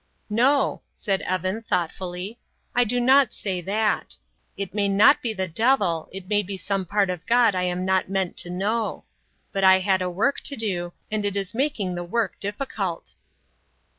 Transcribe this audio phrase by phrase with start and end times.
[0.31, 2.39] "No," said Evan, thoughtfully,
[2.73, 4.17] "I do not say that.
[4.57, 7.85] It may not be the devil, it may be some part of God I am
[7.85, 9.03] not meant to know.
[9.51, 13.13] But I had a work to do, and it is making the work difficult."